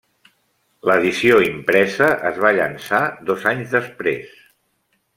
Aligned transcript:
L'edició 0.89 1.37
impresa 1.49 2.09
es 2.31 2.41
va 2.47 2.53
llançar 2.61 3.05
dos 3.31 3.49
anys 3.55 3.79
després. 3.81 4.35